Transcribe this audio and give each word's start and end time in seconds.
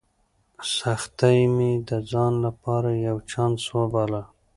سختۍ 0.77 1.39
مې 1.55 1.71
د 1.89 1.91
ځان 2.11 2.33
لپاره 2.45 2.89
یو 3.07 3.17
چانس 3.31 3.63
وباله. 3.77 4.23